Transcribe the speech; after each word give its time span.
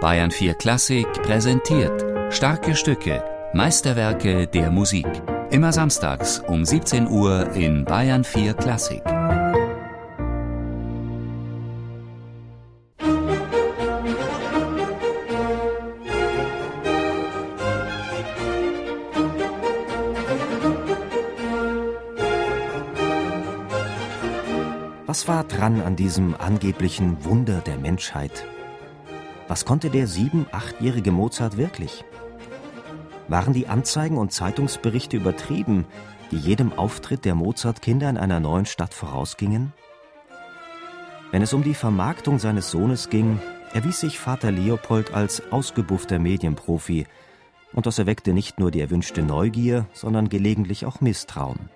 Bayern 0.00 0.30
4 0.30 0.54
Klassik 0.54 1.08
präsentiert 1.24 2.04
starke 2.32 2.76
Stücke, 2.76 3.24
Meisterwerke 3.52 4.46
der 4.46 4.70
Musik. 4.70 5.08
Immer 5.50 5.72
samstags 5.72 6.38
um 6.46 6.64
17 6.64 7.08
Uhr 7.08 7.50
in 7.54 7.84
Bayern 7.84 8.22
4 8.22 8.54
Klassik. 8.54 9.02
Was 25.06 25.26
war 25.26 25.42
dran 25.42 25.80
an 25.80 25.96
diesem 25.96 26.36
angeblichen 26.36 27.24
Wunder 27.24 27.60
der 27.66 27.78
Menschheit? 27.78 28.46
Was 29.48 29.64
konnte 29.64 29.88
der 29.88 30.06
sieben-, 30.06 30.46
achtjährige 30.52 31.10
Mozart 31.10 31.56
wirklich? 31.56 32.04
Waren 33.28 33.54
die 33.54 33.66
Anzeigen 33.66 34.18
und 34.18 34.32
Zeitungsberichte 34.32 35.16
übertrieben, 35.16 35.86
die 36.30 36.36
jedem 36.36 36.72
Auftritt 36.74 37.24
der 37.24 37.34
Mozart-Kinder 37.34 38.10
in 38.10 38.18
einer 38.18 38.40
neuen 38.40 38.66
Stadt 38.66 38.92
vorausgingen? 38.92 39.72
Wenn 41.30 41.42
es 41.42 41.54
um 41.54 41.62
die 41.62 41.74
Vermarktung 41.74 42.38
seines 42.38 42.70
Sohnes 42.70 43.08
ging, 43.08 43.40
erwies 43.72 44.00
sich 44.00 44.18
Vater 44.18 44.50
Leopold 44.50 45.14
als 45.14 45.42
ausgebuffter 45.50 46.18
Medienprofi, 46.18 47.06
und 47.74 47.86
das 47.86 47.98
erweckte 47.98 48.32
nicht 48.32 48.58
nur 48.58 48.70
die 48.70 48.80
erwünschte 48.80 49.22
Neugier, 49.22 49.86
sondern 49.92 50.30
gelegentlich 50.30 50.86
auch 50.86 51.02
Misstrauen. 51.02 51.68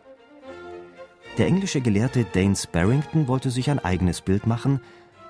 Der 1.38 1.46
englische 1.46 1.80
Gelehrte 1.80 2.24
Daines 2.24 2.66
Barrington 2.66 3.28
wollte 3.28 3.50
sich 3.50 3.70
ein 3.70 3.78
eigenes 3.78 4.20
Bild 4.20 4.46
machen 4.46 4.80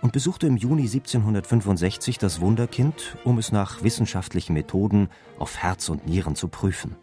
und 0.03 0.13
besuchte 0.13 0.49
im 0.49 0.57
Juni 0.57 0.83
1765 0.83 2.19
das 2.19 2.41
Wunderkind, 2.41 3.17
um 3.25 3.39
es 3.39 3.53
nach 3.53 3.83
wissenschaftlichen 3.83 4.53
Methoden 4.53 5.09
auf 5.39 5.57
Herz 5.57 5.89
und 5.89 6.07
Nieren 6.07 6.35
zu 6.35 6.49
prüfen. 6.49 6.97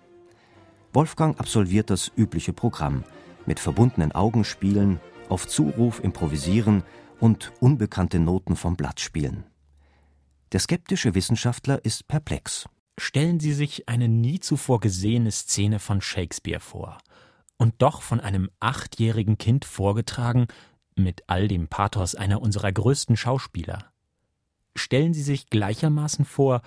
Wolfgang 0.94 1.40
absolviert 1.40 1.90
das 1.90 2.12
übliche 2.16 2.54
Programm 2.54 3.04
mit 3.46 3.60
verbundenen 3.60 4.12
Augen 4.12 4.44
spielen, 4.44 5.00
auf 5.30 5.48
Zuruf 5.48 6.04
improvisieren 6.04 6.84
und 7.20 7.54
unbekannte 7.62 8.20
Noten 8.20 8.56
vom 8.56 8.76
Blatt 8.76 9.00
spielen. 9.00 9.46
Der 10.52 10.60
skeptische 10.60 11.16
Wissenschaftler 11.16 11.84
ist 11.86 12.08
perplex. 12.08 12.68
Stellen 13.00 13.40
Sie 13.40 13.54
sich 13.54 13.88
eine 13.88 14.10
nie 14.10 14.40
zuvor 14.42 14.82
gesehene 14.82 15.32
Szene 15.32 15.80
von 15.80 16.02
Shakespeare 16.02 16.60
vor 16.60 16.98
und 17.58 17.76
doch 17.78 18.02
von 18.02 18.20
einem 18.20 18.50
achtjährigen 18.60 19.38
Kind 19.38 19.64
vorgetragen 19.64 20.48
mit 21.00 21.24
all 21.28 21.48
dem 21.48 21.68
Pathos 21.68 22.16
einer 22.16 22.42
unserer 22.42 22.72
größten 22.72 23.18
Schauspieler. 23.18 23.92
Stellen 24.76 25.14
Sie 25.14 25.24
sich 25.24 25.50
gleichermaßen 25.50 26.26
vor, 26.26 26.62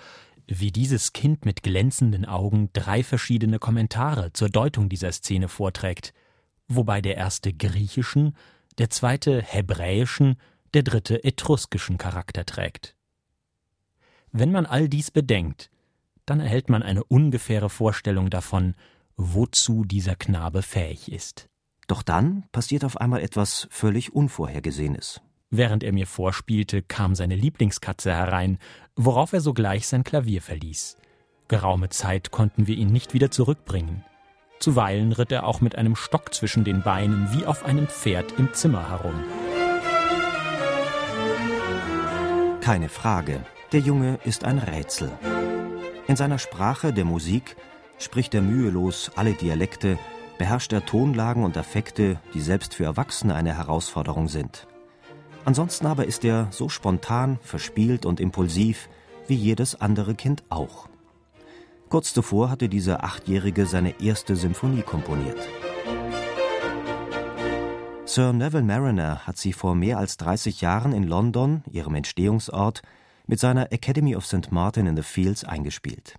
wie 0.47 0.71
dieses 0.71 1.13
Kind 1.13 1.45
mit 1.45 1.63
glänzenden 1.63 2.25
Augen 2.25 2.69
drei 2.73 3.03
verschiedene 3.03 3.59
Kommentare 3.59 4.33
zur 4.33 4.49
Deutung 4.49 4.89
dieser 4.89 5.11
Szene 5.11 5.47
vorträgt, 5.47 6.13
wobei 6.67 7.01
der 7.01 7.15
erste 7.15 7.53
griechischen, 7.53 8.35
der 8.77 8.89
zweite 8.89 9.41
hebräischen, 9.41 10.35
der 10.73 10.83
dritte 10.83 11.23
etruskischen 11.23 11.97
Charakter 11.97 12.45
trägt. 12.45 12.95
Wenn 14.31 14.51
man 14.51 14.65
all 14.65 14.89
dies 14.89 15.11
bedenkt, 15.11 15.69
dann 16.25 16.39
erhält 16.39 16.69
man 16.69 16.83
eine 16.83 17.03
ungefähre 17.03 17.69
Vorstellung 17.69 18.29
davon, 18.29 18.75
wozu 19.15 19.85
dieser 19.85 20.15
Knabe 20.15 20.61
fähig 20.61 21.11
ist. 21.11 21.49
Doch 21.87 22.01
dann 22.01 22.45
passiert 22.51 22.85
auf 22.85 22.97
einmal 22.97 23.21
etwas 23.21 23.67
völlig 23.69 24.13
Unvorhergesehenes. 24.13 25.21
Während 25.49 25.83
er 25.83 25.93
mir 25.93 26.07
vorspielte, 26.07 26.81
kam 26.81 27.13
seine 27.13 27.35
Lieblingskatze 27.35 28.11
herein, 28.11 28.57
worauf 28.95 29.33
er 29.33 29.41
sogleich 29.41 29.87
sein 29.87 30.03
Klavier 30.03 30.41
verließ. 30.41 30.97
Geraume 31.47 31.89
Zeit 31.89 32.31
konnten 32.31 32.65
wir 32.65 32.75
ihn 32.75 32.87
nicht 32.87 33.13
wieder 33.13 33.29
zurückbringen. 33.29 34.03
Zuweilen 34.59 35.11
ritt 35.11 35.31
er 35.31 35.45
auch 35.45 35.61
mit 35.61 35.75
einem 35.75 35.95
Stock 35.95 36.33
zwischen 36.33 36.63
den 36.63 36.81
Beinen 36.81 37.31
wie 37.33 37.45
auf 37.45 37.65
einem 37.65 37.87
Pferd 37.87 38.33
im 38.39 38.53
Zimmer 38.53 38.89
herum. 38.89 39.13
Keine 42.61 42.87
Frage, 42.87 43.45
der 43.73 43.81
Junge 43.81 44.19
ist 44.23 44.45
ein 44.45 44.57
Rätsel. 44.57 45.11
In 46.07 46.15
seiner 46.15 46.39
Sprache 46.39 46.93
der 46.93 47.05
Musik 47.05 47.57
spricht 47.99 48.33
er 48.33 48.41
mühelos 48.41 49.11
alle 49.15 49.33
Dialekte, 49.33 49.99
beherrscht 50.43 50.73
er 50.73 50.85
Tonlagen 50.85 51.45
und 51.45 51.57
Affekte, 51.57 52.19
die 52.33 52.41
selbst 52.41 52.73
für 52.73 52.83
Erwachsene 52.83 53.33
eine 53.33 53.55
Herausforderung 53.55 54.27
sind. 54.27 54.67
Ansonsten 55.45 55.85
aber 55.85 56.05
ist 56.05 56.25
er 56.25 56.49
so 56.51 56.67
spontan, 56.67 57.39
verspielt 57.41 58.05
und 58.05 58.19
impulsiv 58.19 58.89
wie 59.25 59.35
jedes 59.35 59.79
andere 59.79 60.15
Kind 60.15 60.43
auch. 60.49 60.89
Kurz 61.87 62.13
zuvor 62.13 62.49
hatte 62.49 62.67
dieser 62.67 63.05
Achtjährige 63.05 63.65
seine 63.65 64.01
erste 64.01 64.35
Symphonie 64.35 64.81
komponiert. 64.81 65.39
Sir 68.03 68.33
Neville 68.33 68.63
Mariner 68.63 69.25
hat 69.25 69.37
sie 69.37 69.53
vor 69.53 69.75
mehr 69.75 69.97
als 69.97 70.17
30 70.17 70.59
Jahren 70.59 70.91
in 70.91 71.03
London, 71.03 71.63
ihrem 71.71 71.95
Entstehungsort, 71.95 72.81
mit 73.27 73.39
seiner 73.39 73.71
Academy 73.71 74.13
of 74.13 74.25
St. 74.25 74.51
Martin 74.51 74.87
in 74.87 74.97
the 74.97 75.03
Fields 75.03 75.45
eingespielt. 75.45 76.15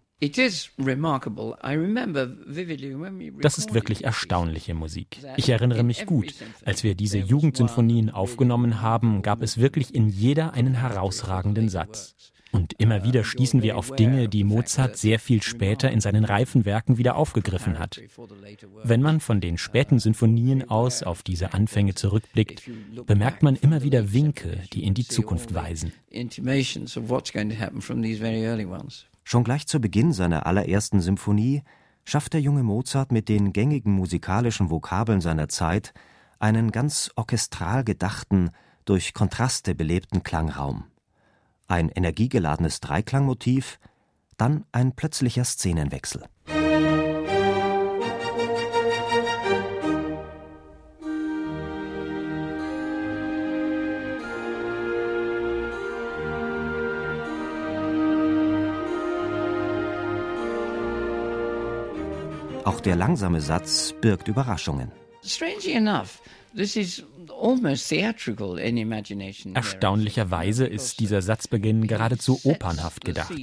Das 3.40 3.58
ist 3.58 3.74
wirklich 3.74 4.04
erstaunliche 4.04 4.74
Musik. 4.74 5.18
Ich 5.36 5.48
erinnere 5.48 5.82
mich 5.82 6.06
gut, 6.06 6.34
als 6.64 6.84
wir 6.84 6.94
diese 6.94 7.18
Jugendsinfonien 7.18 8.10
aufgenommen 8.10 8.80
haben, 8.80 9.22
gab 9.22 9.42
es 9.42 9.58
wirklich 9.58 9.94
in 9.94 10.08
jeder 10.08 10.54
einen 10.54 10.74
herausragenden 10.74 11.68
Satz. 11.68 12.14
Und 12.54 12.74
immer 12.78 13.02
wieder 13.02 13.24
stießen 13.24 13.62
wir 13.62 13.76
auf 13.76 13.96
Dinge, 13.96 14.28
die 14.28 14.44
Mozart 14.44 14.96
sehr 14.96 15.18
viel 15.18 15.42
später 15.42 15.90
in 15.90 16.00
seinen 16.00 16.24
reifen 16.24 16.64
Werken 16.64 16.98
wieder 16.98 17.16
aufgegriffen 17.16 17.80
hat. 17.80 18.00
Wenn 18.84 19.02
man 19.02 19.18
von 19.18 19.40
den 19.40 19.58
späten 19.58 19.98
Sinfonien 19.98 20.70
aus 20.70 21.02
auf 21.02 21.24
diese 21.24 21.52
Anfänge 21.52 21.96
zurückblickt, 21.96 22.70
bemerkt 23.06 23.42
man 23.42 23.56
immer 23.56 23.82
wieder 23.82 24.12
Winke, 24.12 24.60
die 24.72 24.84
in 24.84 24.94
die 24.94 25.06
Zukunft 25.06 25.52
weisen. 25.52 25.92
Schon 29.24 29.42
gleich 29.42 29.66
zu 29.66 29.80
Beginn 29.80 30.12
seiner 30.12 30.46
allerersten 30.46 31.00
Symphonie 31.00 31.62
schafft 32.04 32.34
der 32.34 32.42
junge 32.42 32.62
Mozart 32.62 33.10
mit 33.10 33.28
den 33.28 33.52
gängigen 33.52 33.92
musikalischen 33.92 34.70
Vokabeln 34.70 35.22
seiner 35.22 35.48
Zeit 35.48 35.94
einen 36.38 36.70
ganz 36.70 37.10
orchestral 37.16 37.84
gedachten, 37.84 38.50
durch 38.84 39.14
Kontraste 39.14 39.74
belebten 39.74 40.22
Klangraum. 40.22 40.84
Ein 41.68 41.88
energiegeladenes 41.88 42.80
Dreiklangmotiv, 42.80 43.78
dann 44.36 44.64
ein 44.72 44.92
plötzlicher 44.92 45.44
Szenenwechsel. 45.44 46.24
Auch 62.64 62.80
der 62.80 62.96
langsame 62.96 63.40
Satz 63.40 63.94
birgt 64.00 64.28
Überraschungen. 64.28 64.90
Erstaunlicherweise 69.54 70.66
ist 70.66 71.00
dieser 71.00 71.22
Satzbeginn 71.22 71.86
geradezu 71.86 72.40
opernhaft 72.44 73.04
gedacht, 73.04 73.34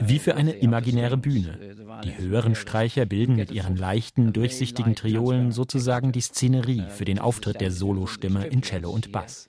wie 0.00 0.18
für 0.18 0.34
eine 0.34 0.52
imaginäre 0.52 1.16
Bühne. 1.16 1.76
Die 2.04 2.18
höheren 2.18 2.54
Streicher 2.54 3.06
bilden 3.06 3.36
mit 3.36 3.50
ihren 3.50 3.76
leichten, 3.76 4.32
durchsichtigen 4.32 4.94
Triolen 4.94 5.52
sozusagen 5.52 6.12
die 6.12 6.20
Szenerie 6.20 6.84
für 6.90 7.04
den 7.04 7.18
Auftritt 7.18 7.60
der 7.60 7.70
Solostimme 7.70 8.46
in 8.46 8.62
Cello 8.62 8.90
und 8.90 9.12
Bass. 9.12 9.48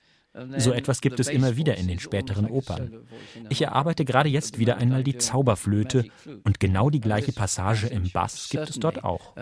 So 0.58 0.72
etwas 0.72 1.00
gibt 1.00 1.20
es 1.20 1.28
immer 1.28 1.56
wieder 1.56 1.76
in 1.76 1.88
den 1.88 1.98
späteren 1.98 2.46
Opern. 2.46 2.90
Ich 3.48 3.62
erarbeite 3.62 4.04
gerade 4.04 4.28
jetzt 4.28 4.58
wieder 4.58 4.76
einmal 4.76 5.04
die 5.04 5.18
Zauberflöte 5.18 6.06
und 6.44 6.60
genau 6.60 6.90
die 6.90 7.00
gleiche 7.00 7.32
Passage 7.32 7.86
im 7.88 8.10
Bass 8.10 8.48
gibt 8.50 8.70
es 8.70 8.78
dort 8.78 9.04
auch. 9.04 9.34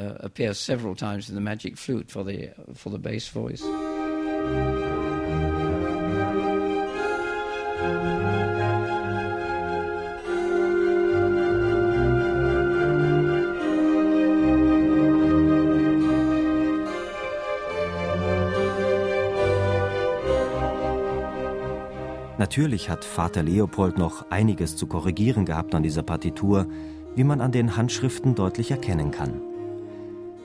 Natürlich 22.39 22.91
hat 22.91 23.05
Vater 23.05 23.43
Leopold 23.43 23.97
noch 23.97 24.31
einiges 24.31 24.77
zu 24.77 24.87
korrigieren 24.87 25.47
gehabt 25.47 25.75
an 25.75 25.83
dieser 25.83 26.03
Partitur, 26.03 26.67
wie 27.15 27.25
man 27.25 27.41
an 27.41 27.51
den 27.51 27.77
Handschriften 27.77 28.35
deutlich 28.35 28.71
erkennen 28.71 29.11
kann. 29.11 29.41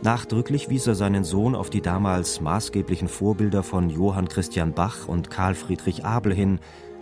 Nachdrücklich 0.01 0.69
wies 0.69 0.87
er 0.87 0.95
seinen 0.95 1.23
Sohn 1.23 1.53
auf 1.53 1.69
die 1.69 1.81
damals 1.81 2.41
maßgeblichen 2.41 3.07
Vorbilder 3.07 3.61
von 3.61 3.89
Johann 3.89 4.29
Christian 4.29 4.73
Bach 4.73 5.07
und 5.07 5.29
Karl 5.29 5.53
Friedrich 5.53 6.05
Abel 6.05 6.33
hin, 6.33 6.59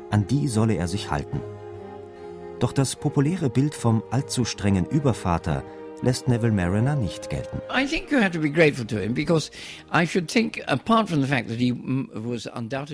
an 0.09 0.25
die 0.27 0.47
solle 0.47 0.75
er 0.75 0.87
sich 0.87 1.11
halten. 1.11 1.39
Doch 2.59 2.73
das 2.73 2.95
populäre 2.95 3.49
Bild 3.49 3.75
vom 3.75 4.03
allzu 4.09 4.43
strengen 4.43 4.85
Übervater 4.85 5.63
lässt 6.01 6.27
Neville 6.27 6.51
Mariner 6.51 6.95
nicht 6.95 7.29
gelten. 7.29 7.61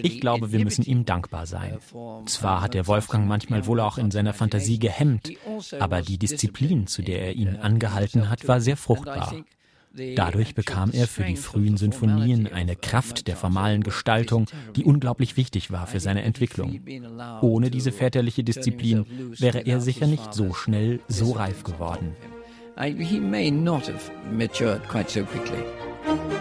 Ich 0.03 0.21
glaube, 0.21 0.51
wir 0.51 0.63
müssen 0.63 0.85
ihm 0.85 1.05
dankbar 1.05 1.45
sein. 1.45 1.77
Uh, 1.93 2.23
Zwar 2.25 2.61
hat 2.61 2.73
der 2.73 2.87
Wolfgang 2.87 3.27
manchmal 3.27 3.65
wohl 3.65 3.79
auch 3.79 3.97
in 3.97 4.11
seiner 4.11 4.33
Fantasie 4.33 4.79
gehemmt, 4.79 5.31
also 5.45 5.77
aber 5.79 6.01
die 6.01 6.17
Disziplin, 6.17 6.87
zu 6.87 7.01
der 7.01 7.21
er 7.21 7.33
ihn 7.33 7.55
angehalten 7.55 8.29
hat, 8.29 8.47
war 8.47 8.61
sehr 8.61 8.77
fruchtbar. 8.77 9.33
Dadurch 10.15 10.55
bekam 10.55 10.91
er 10.91 11.07
für 11.07 11.23
die 11.23 11.37
frühen 11.37 11.77
Sinfonien 11.77 12.51
eine 12.51 12.75
Kraft 12.75 13.27
der 13.27 13.37
formalen 13.37 13.81
Gestaltung, 13.81 14.47
die 14.75 14.83
unglaublich 14.83 15.37
wichtig 15.37 15.71
war 15.71 15.87
für 15.87 16.01
seine 16.01 16.23
Entwicklung. 16.23 16.81
Ohne 17.41 17.69
diese 17.71 17.93
väterliche 17.93 18.43
Disziplin 18.43 19.05
wäre 19.39 19.59
er 19.59 19.79
sicher 19.79 20.07
nicht 20.07 20.33
so 20.33 20.53
schnell 20.53 20.99
so 21.07 21.31
reif 21.31 21.63
geworden. 21.63 22.15
He 22.77 23.19
may 23.19 23.49
not 23.51 23.87
have 23.87 24.11
matured 24.31 24.87
quite 24.87 25.09
so 25.09 25.25
quickly. 25.25 26.34